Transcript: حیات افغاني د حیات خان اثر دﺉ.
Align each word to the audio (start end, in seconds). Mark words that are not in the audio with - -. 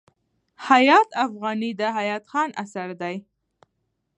حیات 0.67 1.09
افغاني 1.25 1.71
د 1.79 1.81
حیات 1.97 2.23
خان 2.31 2.49
اثر 2.63 2.87
دﺉ. 3.01 3.17